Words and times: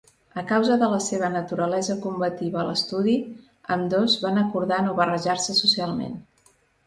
A 0.41 0.43
causa 0.51 0.75
de 0.83 0.87
la 0.91 1.01
seva 1.07 1.27
naturalesa 1.33 1.97
combativa 2.05 2.57
a 2.61 2.63
l'estudi, 2.69 3.13
ambdós 3.77 4.17
van 4.25 4.41
acordar 4.45 4.79
no 4.87 4.97
barrejar-se 5.01 5.59
socialment. 5.61 6.17